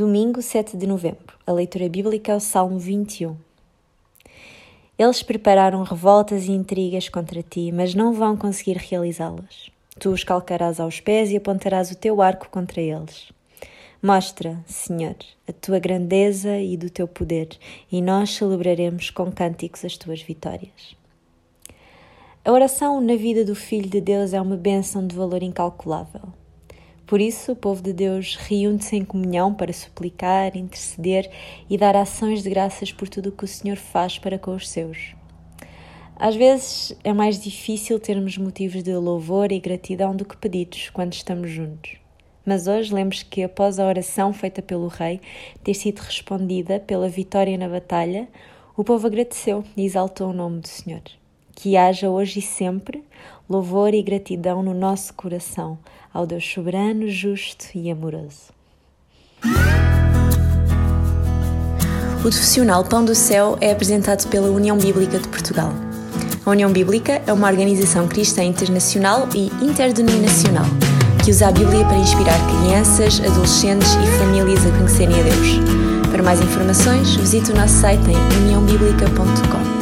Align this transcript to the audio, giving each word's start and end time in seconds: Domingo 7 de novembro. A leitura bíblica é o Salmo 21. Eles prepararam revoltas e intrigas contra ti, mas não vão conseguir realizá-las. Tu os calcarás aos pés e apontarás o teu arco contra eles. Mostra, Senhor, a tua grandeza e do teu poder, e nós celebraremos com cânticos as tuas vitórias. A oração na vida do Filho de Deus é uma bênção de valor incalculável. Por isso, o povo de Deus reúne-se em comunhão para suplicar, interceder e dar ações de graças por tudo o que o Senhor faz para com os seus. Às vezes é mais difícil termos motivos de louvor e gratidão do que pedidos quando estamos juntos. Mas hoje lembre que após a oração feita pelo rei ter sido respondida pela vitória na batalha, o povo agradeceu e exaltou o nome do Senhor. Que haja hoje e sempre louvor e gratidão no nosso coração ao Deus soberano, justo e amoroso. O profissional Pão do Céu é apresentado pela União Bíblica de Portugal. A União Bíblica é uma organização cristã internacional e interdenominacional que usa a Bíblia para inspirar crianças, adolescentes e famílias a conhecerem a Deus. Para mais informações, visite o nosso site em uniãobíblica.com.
Domingo 0.00 0.40
7 0.40 0.78
de 0.78 0.86
novembro. 0.86 1.36
A 1.46 1.52
leitura 1.52 1.86
bíblica 1.86 2.32
é 2.32 2.34
o 2.34 2.40
Salmo 2.40 2.78
21. 2.78 3.36
Eles 4.98 5.22
prepararam 5.22 5.82
revoltas 5.82 6.44
e 6.44 6.52
intrigas 6.52 7.10
contra 7.10 7.42
ti, 7.42 7.70
mas 7.70 7.94
não 7.94 8.14
vão 8.14 8.34
conseguir 8.34 8.78
realizá-las. 8.78 9.70
Tu 9.98 10.08
os 10.08 10.24
calcarás 10.24 10.80
aos 10.80 11.00
pés 11.00 11.30
e 11.30 11.36
apontarás 11.36 11.90
o 11.90 11.94
teu 11.94 12.22
arco 12.22 12.48
contra 12.48 12.80
eles. 12.80 13.30
Mostra, 14.02 14.64
Senhor, 14.64 15.16
a 15.46 15.52
tua 15.52 15.78
grandeza 15.78 16.56
e 16.56 16.78
do 16.78 16.88
teu 16.88 17.06
poder, 17.06 17.50
e 17.92 18.00
nós 18.00 18.30
celebraremos 18.30 19.10
com 19.10 19.30
cânticos 19.30 19.84
as 19.84 19.98
tuas 19.98 20.22
vitórias. 20.22 20.96
A 22.42 22.50
oração 22.50 23.02
na 23.02 23.16
vida 23.16 23.44
do 23.44 23.54
Filho 23.54 23.90
de 23.90 24.00
Deus 24.00 24.32
é 24.32 24.40
uma 24.40 24.56
bênção 24.56 25.06
de 25.06 25.14
valor 25.14 25.42
incalculável. 25.42 26.39
Por 27.10 27.20
isso, 27.20 27.50
o 27.50 27.56
povo 27.56 27.82
de 27.82 27.92
Deus 27.92 28.36
reúne-se 28.36 28.94
em 28.94 29.04
comunhão 29.04 29.52
para 29.52 29.72
suplicar, 29.72 30.56
interceder 30.56 31.28
e 31.68 31.76
dar 31.76 31.96
ações 31.96 32.44
de 32.44 32.48
graças 32.48 32.92
por 32.92 33.08
tudo 33.08 33.30
o 33.30 33.32
que 33.32 33.42
o 33.42 33.48
Senhor 33.48 33.76
faz 33.76 34.16
para 34.16 34.38
com 34.38 34.54
os 34.54 34.68
seus. 34.68 35.16
Às 36.14 36.36
vezes 36.36 36.96
é 37.02 37.12
mais 37.12 37.40
difícil 37.40 37.98
termos 37.98 38.38
motivos 38.38 38.84
de 38.84 38.94
louvor 38.94 39.50
e 39.50 39.58
gratidão 39.58 40.14
do 40.14 40.24
que 40.24 40.36
pedidos 40.36 40.88
quando 40.90 41.12
estamos 41.12 41.50
juntos. 41.50 41.96
Mas 42.46 42.68
hoje 42.68 42.94
lembre 42.94 43.24
que 43.24 43.42
após 43.42 43.80
a 43.80 43.88
oração 43.88 44.32
feita 44.32 44.62
pelo 44.62 44.86
rei 44.86 45.20
ter 45.64 45.74
sido 45.74 45.98
respondida 45.98 46.78
pela 46.78 47.08
vitória 47.08 47.58
na 47.58 47.68
batalha, 47.68 48.28
o 48.76 48.84
povo 48.84 49.08
agradeceu 49.08 49.64
e 49.76 49.84
exaltou 49.84 50.30
o 50.30 50.32
nome 50.32 50.60
do 50.60 50.68
Senhor. 50.68 51.19
Que 51.54 51.76
haja 51.76 52.08
hoje 52.08 52.38
e 52.38 52.42
sempre 52.42 53.04
louvor 53.48 53.92
e 53.94 54.02
gratidão 54.02 54.62
no 54.62 54.72
nosso 54.72 55.12
coração 55.14 55.78
ao 56.12 56.26
Deus 56.26 56.44
soberano, 56.44 57.08
justo 57.08 57.66
e 57.74 57.90
amoroso. 57.90 58.52
O 62.18 62.22
profissional 62.22 62.84
Pão 62.84 63.04
do 63.04 63.14
Céu 63.14 63.56
é 63.60 63.72
apresentado 63.72 64.28
pela 64.28 64.48
União 64.48 64.76
Bíblica 64.76 65.18
de 65.18 65.28
Portugal. 65.28 65.72
A 66.44 66.50
União 66.50 66.70
Bíblica 66.70 67.22
é 67.26 67.32
uma 67.32 67.48
organização 67.48 68.06
cristã 68.06 68.44
internacional 68.44 69.28
e 69.34 69.46
interdenominacional 69.64 70.66
que 71.24 71.30
usa 71.30 71.48
a 71.48 71.52
Bíblia 71.52 71.84
para 71.84 71.96
inspirar 71.96 72.38
crianças, 72.46 73.20
adolescentes 73.20 73.92
e 73.94 74.18
famílias 74.18 74.64
a 74.64 74.70
conhecerem 74.70 75.20
a 75.20 75.22
Deus. 75.22 76.10
Para 76.10 76.22
mais 76.22 76.40
informações, 76.40 77.14
visite 77.16 77.52
o 77.52 77.54
nosso 77.54 77.74
site 77.74 78.10
em 78.10 78.44
uniãobíblica.com. 78.44 79.79